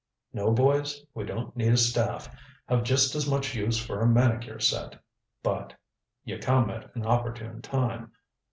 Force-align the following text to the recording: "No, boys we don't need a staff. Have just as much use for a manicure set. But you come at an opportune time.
"No, 0.33 0.51
boys 0.51 1.05
we 1.13 1.25
don't 1.25 1.55
need 1.55 1.71
a 1.73 1.77
staff. 1.77 2.27
Have 2.67 2.83
just 2.83 3.13
as 3.13 3.29
much 3.29 3.53
use 3.53 3.77
for 3.77 4.01
a 4.01 4.07
manicure 4.07 4.59
set. 4.59 4.99
But 5.43 5.75
you 6.25 6.39
come 6.39 6.71
at 6.71 6.95
an 6.95 7.05
opportune 7.05 7.61
time. 7.61 8.11